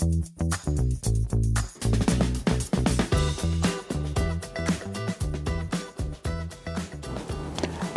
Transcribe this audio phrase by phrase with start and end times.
[0.00, 1.09] Thank you.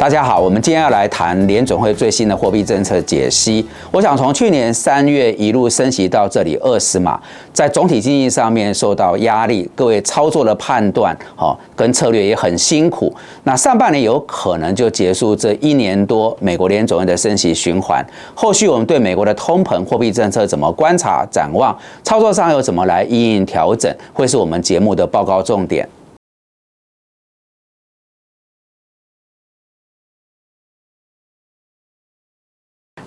[0.04, 3.66] 大家好，我们今天要来谈联准会最新的货币政策解析。
[3.90, 7.18] 我想从去年三月一路升息到这里二十码，
[7.54, 13.16] 在总体经济上面受到压力，各位操作的判断哦跟策略也很辛苦。
[13.46, 25.88] 那上半年有可能就结束这一年多美国联总会的升息循环，后续我们对美国的通膨货币政策怎么观察展望，操作上又怎么来应应调整，会是我们节目的报告重点。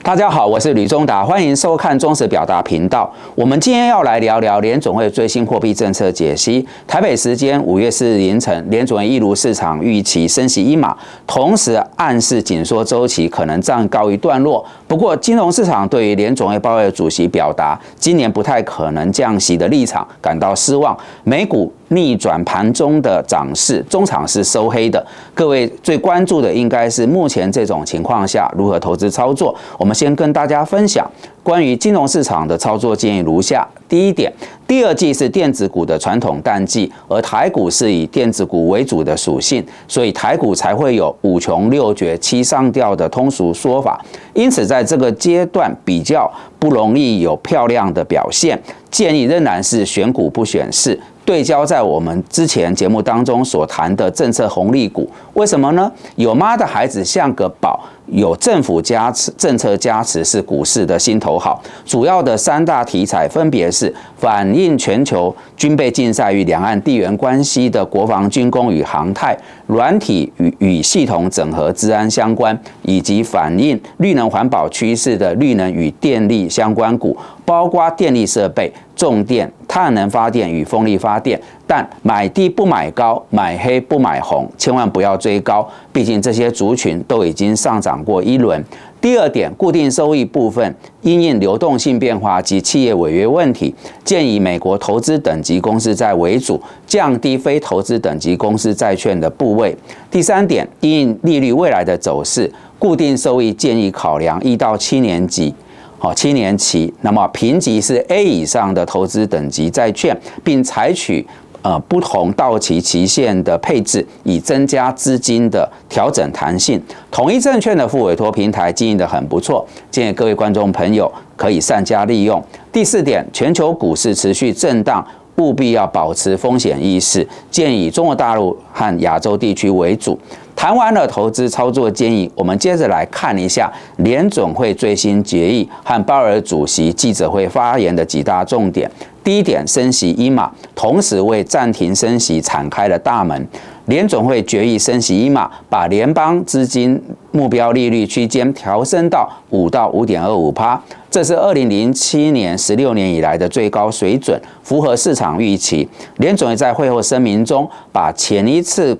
[0.06, 3.12] 大家好，我是吕中达，欢迎收看中时表达频道。
[3.34, 6.64] 我们今天要来聊聊联总会最新货币政策解析。
[6.86, 10.96] 台北时间五月四日凌晨，联总会一如市场预期升息一码，
[11.26, 14.64] 同时暗示紧缩周期可能暂告一段落。
[14.86, 20.96] 不过，金融市场对于联总会鲍威尔主席表达今年不太可能降息的立场感到失望。
[21.24, 21.72] 美股。
[21.88, 25.04] 逆转盘中的涨势，中场是收黑的。
[25.34, 29.54] 各位最关注的应该是目前这种情况下如何投资操作。
[29.78, 31.08] 我们先跟大家分享
[31.42, 34.32] 关于金融市场的操作建议如下：第一点，
[34.66, 44.04] 第二季是电子股的传统淡季，而台股是以电子股为主的属性，所以台股才会有五穷六绝七上吊的通俗说法。
[44.34, 50.98] 因此，在这个阶段比较不容易有漂亮的表现，建议仍然是选股不选市。
[51.26, 55.90] 对焦在我们之前节目当中所谈的政策红利股，为什么呢？
[56.14, 57.78] 有妈的孩子像个宝。
[58.06, 61.60] 有政府加持、政策加持是股市的心头好。
[61.84, 81.40] 主要的三大题材分别是反映全球军备竞赛与两岸地缘关系的国防军工与航太、软体与与系统整合、治安相关，以及反映绿能环保趋势的绿能与电力相关股，包括电力设备、重电、太阳能发电与风力发电。
[81.68, 88.64] 但买低不买高，买黑不买红，千万不要追高，毕竟这些族群都已经上涨过一轮。
[89.00, 93.74] 第二点，固定收益部分因应流动性变化及企业违约问题，
[94.04, 99.76] 建议美国投资等级公司债为主，降低非投资等级公司债券的部位。
[100.10, 105.54] 第三点，因应利率未来的走势，固定收益建议考量一到七年级。
[105.98, 111.26] 好，七年期，那么评级是 A 以上的投资等级债券，并采取。
[111.62, 116.80] 呃，不同到期期限的配置，以增加资金的调整弹性。
[117.10, 122.40] 统一证券的副委托平台经营得很不错，建议各位观众朋友可以善加利用。
[122.70, 125.04] 第四点，全球股市持续震荡，
[125.36, 130.18] 务必要保持风险意识，建议中国大陆和亚洲地区为主。
[130.54, 138.90] 谈完了投资操作建议，我们接着来看一下联总会最新决议和鲍尔主席记者会发言的几大重点。
[139.22, 143.46] 第一点，升息一码，同时为暂停升息敞开了大门。
[143.86, 147.00] 联总会决议升息一码，把联邦资金
[147.32, 150.80] 目标利率区间调升到五到五点二五趴，
[151.10, 155.88] 这是二零零七年十六年以来的最高水准，符合市场预期。
[156.18, 158.96] 联总会在会后声明中，把前一次。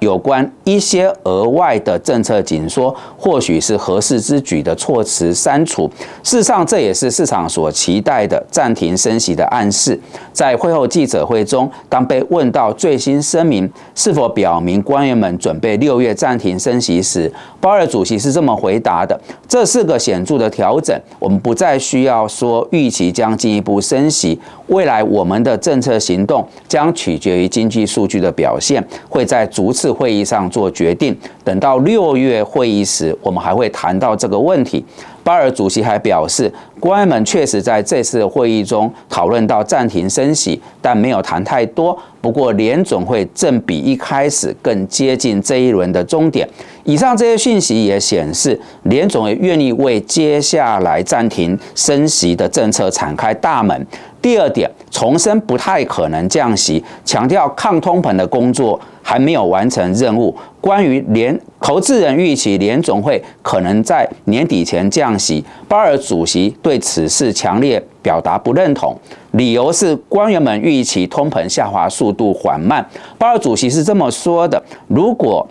[0.00, 5.90] 有关一些额外的政策紧缩，或许是合适之举的措辞删除。
[6.22, 9.98] 事实上，这也是市场所期待的暂停升息的暗示。
[10.32, 24.38] 在会后记者会中，当被问到最新声明是否表明官员们准备六月暂停升息时，鲍尔主席是这么回答的：“这是个显著的调整，我们不再需要说预期将进一步升息。
[24.68, 34.84] 未来我们的政策行动将取决于经济数据的表现，会在逐次。”会议上做决定，等到六月会议时，我们还会谈到这个问题。
[35.24, 36.50] 巴尔主席还表示，
[36.80, 41.96] 官员们确实在这次会议中讨论到暂停升息，但没有谈太多。
[42.22, 46.48] 不过，联总会正比一开始更接近这一轮的终点。
[46.84, 53.86] 以上这些讯息也显示，联总会愿意为接下来暂停升息的政策敞开大门。
[54.20, 58.80] 第二点，重申不太可能降息，强调抗通膨的工作。
[59.00, 60.36] 还没有完成任务。
[60.60, 68.94] 关于联投资人预期联总会可能在年底前降息，鲍尔主席对此事强烈表达不认同，
[69.30, 72.86] 理由是官员们预期通膨下滑速度缓慢。
[73.16, 75.48] 鲍尔主席是这么说的：如果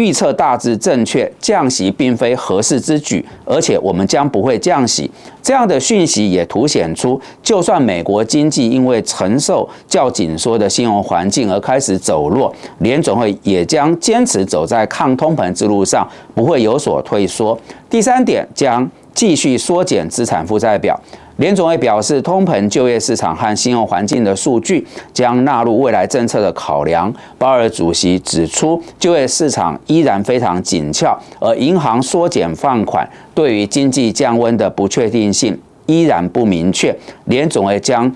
[0.00, 5.10] 预测大致正确，降息并非合适之举，而且我们将不会降息。
[5.42, 17.58] 这样的讯息也凸显出，就算美国经济因为承受较紧缩的信用环境而开始走弱，联总会也将坚持走在抗通膨之路上，不会有所退缩。
[17.90, 20.98] 第三点，将继续缩减资产负债表。
[21.36, 27.10] 联总会表示，通膨、就业市场和信用环境的数据将纳入未来政策的考量。
[27.38, 36.94] 鲍尔主席指出，就业市场依然非常紧俏，而银行缩减放款对于经济降温的不确定性依然不明确。
[37.24, 38.14] 联总会将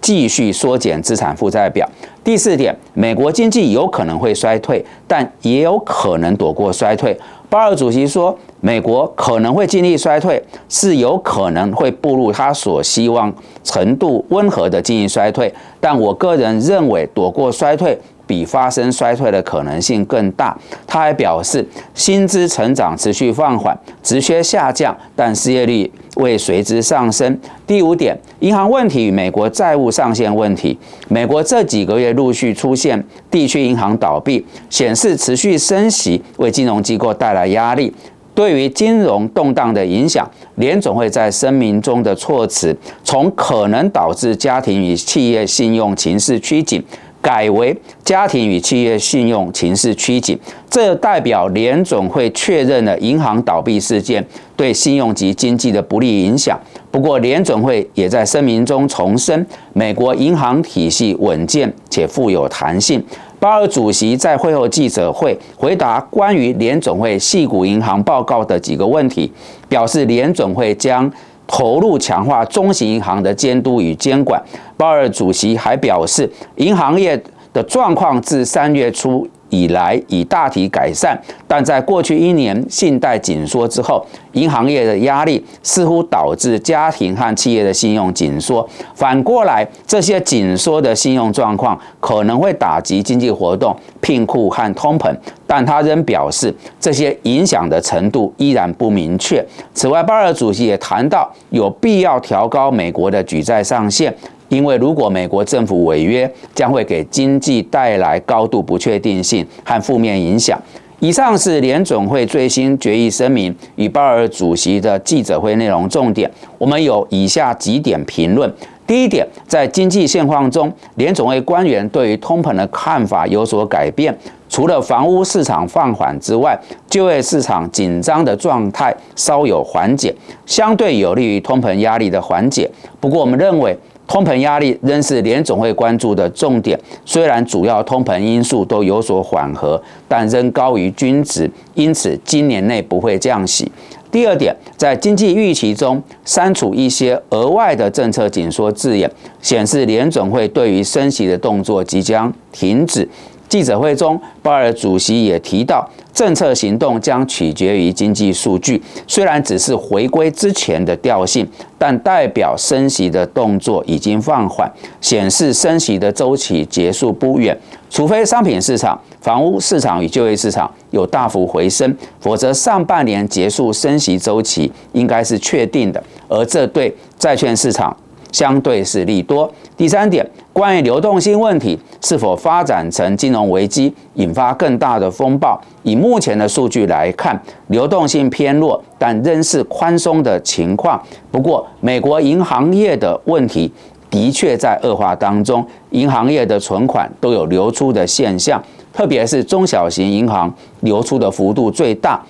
[0.00, 1.88] 继续缩减资产负债表。
[2.22, 7.18] 第四点，美国经济有可能会衰退，但也有可能躲过衰退。
[7.50, 13.30] 鲍尔主席说，美国可能会经历衰退，是有可能会步入他所希望
[13.64, 15.52] 程度温和的经济衰退。
[15.80, 17.98] 但我个人认为，躲过衰退。
[18.30, 20.56] 比发生衰退的可能性更大。
[20.86, 27.36] 他还表示，薪资成长持续放缓，直缺下降，但失业率未随之上升。
[27.66, 30.78] 第五点，银行问题与美国债务上限问题。
[31.08, 37.92] 美国这几个月陆续出现地区银行倒闭，显示持续升息为金融机构带来压力。
[38.32, 40.24] 对于金融动荡的影响，
[40.54, 46.80] 联总会在声明中的措辞，从可能导致家庭与企业信用情势趋紧。
[47.22, 50.38] 改为家庭与企业信用情势趋紧，
[50.70, 54.24] 这代表联总会确认了银行倒闭事件
[54.56, 56.58] 对信用及经济的不利影响。
[56.90, 63.04] 不过，联总会也在声明中重申，美国银行体系稳健且富有弹性。
[63.38, 69.30] 鲍尔主席在会后记者会回答关于联总会系股银行报告的几个问题，
[69.68, 71.10] 表示联总会将。
[71.50, 74.40] 投入强化中型银行的监督与监管。
[74.76, 77.20] 鲍尔主席还表示，银行业
[77.52, 79.28] 的状况自三月初。
[79.50, 81.16] 以来已大体改善，
[81.46, 88.66] 但在过去一年信贷紧缩之后，银行业的压力似乎导致家庭和企业的信用紧缩。
[88.94, 95.14] 反过来，这些紧缩的信用状况可能会打击经济活动、聘库和通膨。
[95.46, 99.44] 但他仍表示，这些影响的程度依然不明确。
[99.74, 104.14] 此外，鲍尔主席也谈到有必要调高美国的举债上限。
[104.50, 110.60] 因为如果美国政府违约，将会给经济带来高度不确定性和负面影响。
[110.98, 116.30] 以上是联总会最新决议声明与鲍尔主席的记者会内容重点。
[116.58, 118.52] 我们有以下几点评论：
[118.86, 124.14] 第一点，在经济现况中，联总会官员对于通膨的看法有所改变。
[124.50, 126.58] 除了房屋市场放缓之外，
[126.90, 130.12] 就业市场紧张的状态稍有缓解，
[130.44, 132.68] 相对有利于通膨压力的缓解。
[132.98, 133.74] 不过，我们认为。
[134.10, 136.76] 通膨压力仍是联总会关注的重点。
[137.04, 143.70] 虽然主要通膨因素都有所缓和，但仍高于均值，因此今年内不会降息。
[144.10, 149.08] 第二点，在经济预期中删除一些额外的政策紧缩字眼，
[149.40, 153.08] 显示联总会对于升息的动作即将停止。
[153.50, 158.80] 记者会中，鲍尔主席也提到，政策行动将取决于经济数据。
[159.08, 161.44] 虽然只是回归之前的调性，
[161.76, 164.70] 但代表升息的动作已经放缓，
[165.00, 167.58] 显示升息的周期结束不远。
[167.90, 176.00] 除非商品市场、房屋市场与就业市场有大幅回升，否则上半年结束升息周期应该是确定的。
[176.28, 177.96] 而这对债券市场。
[178.32, 179.50] 相对是利多。
[179.76, 185.60] 第三点，关于流动性问题是否发展成金融危机，引发更大的风暴？
[185.82, 191.00] 以目前的数据来看，流动性偏弱，但仍是宽松的情况。
[191.30, 193.72] 不过，美国银行业的问题
[194.10, 202.20] 的确在恶化当中，银行业的存款都有流出的现象，特别是中小型银行流出的幅度最大。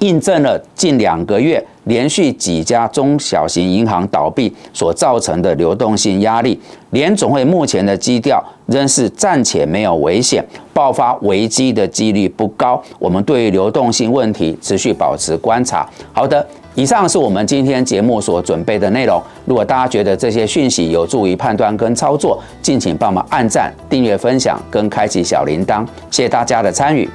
[0.00, 6.56] 印证了近两个月连续几家中小型银行倒闭所造成的流动性压力。
[6.90, 12.80] 联总会目前的基调仍是暂且没有危险，爆发危机的几率不高。
[13.00, 15.84] 我们对于流动性问题持续保持观察。
[16.12, 19.20] 好的，以上是我们今天节目所准备的内容。
[19.44, 25.84] 如果大家觉得这些讯息有助于判断跟操作，敬请帮忙按赞、订阅、分享跟开启小铃铛。
[26.08, 27.08] 谢谢大家的参与。